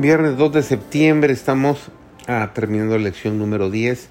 [0.00, 1.90] Viernes 2 de septiembre estamos
[2.28, 4.08] ah, terminando la lección número 10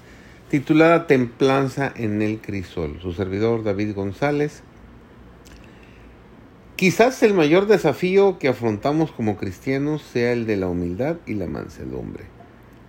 [0.50, 3.00] titulada Templanza en el Crisol.
[3.00, 4.62] Su servidor David González.
[6.78, 11.48] Quizás el mayor desafío que afrontamos como cristianos sea el de la humildad y la
[11.48, 12.22] mansedumbre.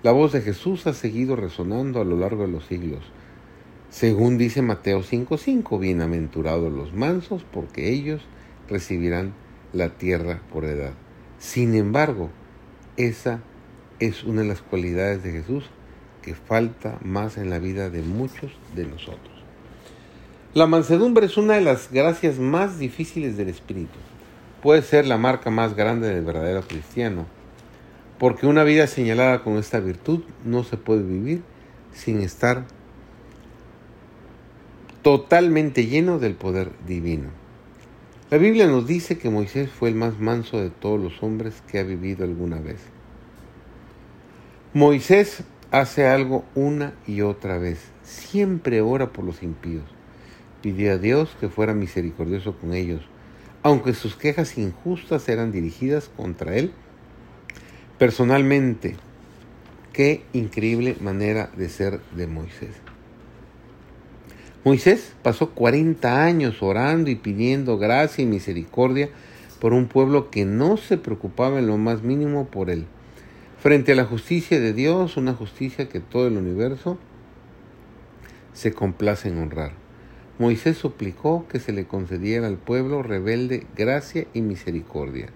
[0.03, 2.99] La voz de Jesús ha seguido resonando a lo largo de los siglos.
[3.89, 8.21] Según dice Mateo 5:5, bienaventurados los mansos porque ellos
[8.67, 9.33] recibirán
[9.73, 10.93] la tierra por edad.
[11.39, 12.29] Sin embargo,
[12.95, 13.41] esa
[13.99, 15.63] es una de las cualidades de Jesús
[16.21, 19.38] que falta más en la vida de muchos de nosotros.
[20.55, 23.99] La mansedumbre es una de las gracias más difíciles del Espíritu.
[24.63, 27.27] Puede ser la marca más grande del verdadero cristiano,
[28.17, 31.43] porque una vida señalada con esta virtud no se puede vivir
[31.93, 32.65] sin estar
[35.03, 37.29] totalmente lleno del poder divino.
[38.31, 41.77] La Biblia nos dice que Moisés fue el más manso de todos los hombres que
[41.77, 42.79] ha vivido alguna vez.
[44.73, 47.91] Moisés hace algo una y otra vez.
[48.01, 49.98] Siempre ora por los impíos.
[50.61, 53.01] Pidió a Dios que fuera misericordioso con ellos,
[53.63, 56.71] aunque sus quejas injustas eran dirigidas contra él.
[57.97, 58.95] Personalmente,
[59.93, 62.75] qué increíble manera de ser de Moisés.
[64.65, 69.09] Moisés pasó 40 años orando y pidiendo gracia y misericordia
[69.59, 72.85] por un pueblo que no se preocupaba en lo más mínimo por él.
[73.61, 76.97] Frente a la justicia de Dios, una justicia que todo el universo
[78.53, 79.88] se complace en honrar.
[80.39, 85.27] Moisés suplicó que se le concediera al pueblo rebelde gracia y misericordia.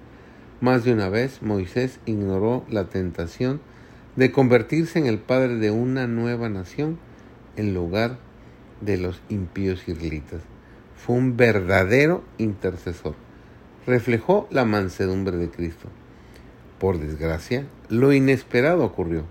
[0.62, 3.60] Más de una vez Moisés ignoró la tentación
[4.16, 6.98] de convertirse en el padre de una nueva nación
[7.58, 8.18] en lugar
[8.80, 10.42] de los impíos israelitas.
[10.96, 13.16] Fue un verdadero intercesor.
[13.86, 15.90] Reflejó la mansedumbre de Cristo.
[16.80, 19.26] Por desgracia, lo inesperado ocurrió.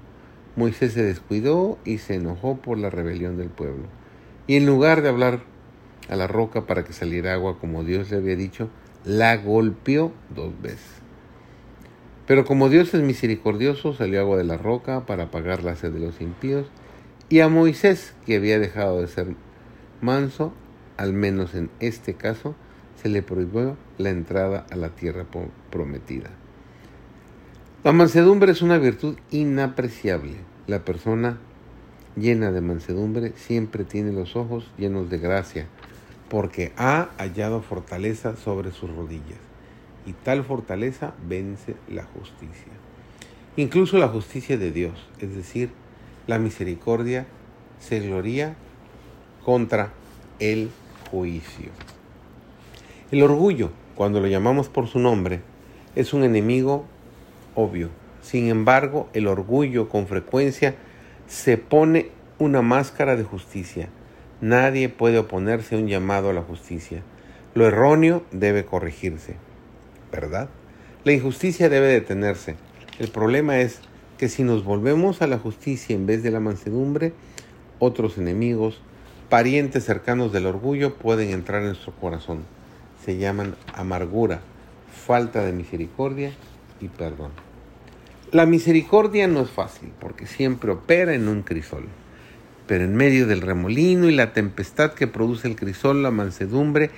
[0.55, 3.85] Moisés se descuidó y se enojó por la rebelión del pueblo.
[4.47, 5.52] Y en lugar de hablar
[6.09, 8.69] a la roca para que saliera agua como Dios le había dicho,
[9.05, 11.03] la golpeó dos veces.
[12.27, 16.01] Pero como Dios es misericordioso, salió agua de la roca para apagar la sed de
[16.01, 16.67] los impíos
[17.29, 19.35] y a Moisés, que había dejado de ser
[20.01, 20.53] manso,
[20.97, 22.55] al menos en este caso,
[23.03, 25.27] se le prohibió la entrada a la tierra
[25.71, 26.31] prometida.
[27.85, 30.37] La mansedumbre es una virtud inapreciable.
[30.67, 31.39] La persona
[32.17, 35.67] llena de mansedumbre siempre tiene los ojos llenos de gracia,
[36.29, 39.39] porque ha hallado fortaleza sobre sus rodillas,
[40.07, 42.73] y tal fortaleza vence la justicia.
[43.57, 45.71] Incluso la justicia de Dios, es decir,
[46.27, 47.27] la misericordia
[47.81, 48.57] se gloría
[49.45, 49.93] contra
[50.39, 50.71] el
[51.11, 51.71] juicio.
[53.11, 55.41] El orgullo, cuando lo llamamos por su nombre,
[55.95, 56.87] es un enemigo
[57.55, 57.91] obvio.
[58.23, 60.77] Sin embargo, el orgullo con frecuencia
[61.27, 63.89] se pone una máscara de justicia.
[64.41, 67.03] Nadie puede oponerse a un llamado a la justicia.
[67.55, 69.37] Lo erróneo debe corregirse,
[70.11, 70.49] ¿verdad?
[71.05, 72.57] La injusticia debe detenerse.
[72.99, 73.81] El problema es
[74.19, 77.13] que si nos volvemos a la justicia en vez de la mansedumbre,
[77.79, 78.81] otros enemigos,
[79.29, 82.45] parientes cercanos del orgullo pueden entrar en nuestro corazón.
[83.05, 84.41] Se llaman amargura,
[85.07, 86.33] falta de misericordia
[86.81, 87.33] y perdón.
[88.33, 91.87] La misericordia no es fácil porque siempre opera en un crisol.
[92.67, 96.91] Pero en medio del remolino y la tempestad que produce el crisol, la mansedumbre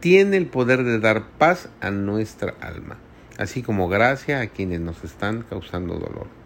[0.00, 2.98] tiene el poder de dar paz a nuestra alma,
[3.38, 6.44] así como gracia a quienes nos están causando dolor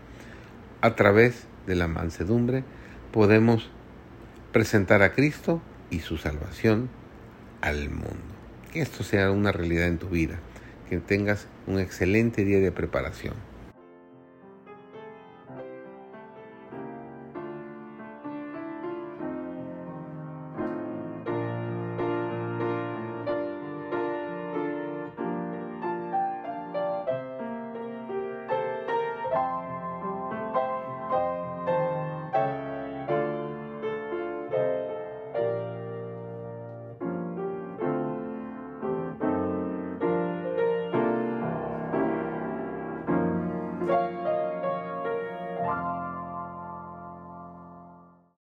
[0.80, 2.64] a través de la mansedumbre
[3.12, 3.70] podemos
[4.52, 5.60] presentar a Cristo
[5.90, 6.88] y su salvación
[7.60, 8.34] al mundo.
[8.72, 10.38] Que esto sea una realidad en tu vida,
[10.88, 13.34] que tengas un excelente día de preparación.